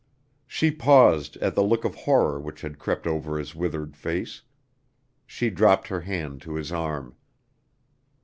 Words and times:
She 0.47 0.71
paused 0.71 1.37
at 1.41 1.53
the 1.53 1.61
look 1.61 1.85
of 1.85 1.93
horror 1.93 2.39
which 2.39 2.61
had 2.61 2.79
crept 2.79 3.05
over 3.05 3.37
his 3.37 3.53
withered 3.53 3.95
face. 3.95 4.41
She 5.27 5.51
dropped 5.51 5.89
her 5.89 6.01
hand 6.01 6.41
to 6.41 6.55
his 6.55 6.71
arm. 6.71 7.13